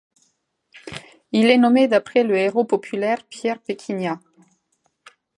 [1.31, 4.19] Il est nommé d'après le héros populaire Pierre Péquignat.